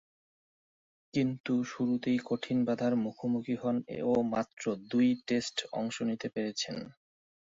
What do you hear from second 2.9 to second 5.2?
মুখোমুখি হন ও মাত্র দুই